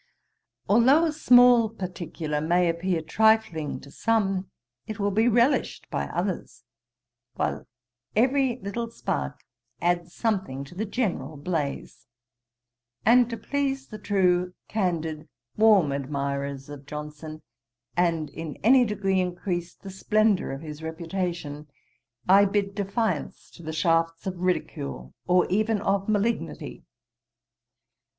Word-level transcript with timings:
Though 0.67 1.05
a 1.05 1.11
small 1.11 1.69
particular 1.69 2.41
may 2.41 2.67
appear 2.67 3.03
trifling 3.03 3.79
to 3.81 3.91
some, 3.91 4.49
it 4.87 4.97
will 4.99 5.11
be 5.11 5.27
relished 5.27 5.87
by 5.91 6.07
others; 6.07 6.63
while 7.35 7.67
every 8.15 8.57
little 8.63 8.89
spark 8.89 9.41
adds 9.79 10.15
something 10.15 10.63
to 10.63 10.73
the 10.73 10.87
general 10.87 11.37
blaze: 11.37 12.07
and 13.05 13.29
to 13.29 13.37
please 13.37 13.89
the 13.89 13.99
true, 13.99 14.55
candid, 14.67 15.29
warm 15.55 15.91
admirers 15.91 16.67
of 16.67 16.87
Johnson, 16.87 17.43
and 17.95 18.31
in 18.31 18.55
any 18.63 18.85
degree 18.85 19.19
increase 19.21 19.75
the 19.75 19.91
splendour 19.91 20.49
of 20.51 20.61
his 20.61 20.81
reputation, 20.81 21.67
I 22.27 22.45
bid 22.45 22.73
defiance 22.73 23.51
to 23.51 23.61
the 23.61 23.71
shafts 23.71 24.25
of 24.25 24.39
ridicule, 24.39 25.13
or 25.27 25.45
even 25.51 25.79
of 25.79 26.09
malignity. 26.09 26.85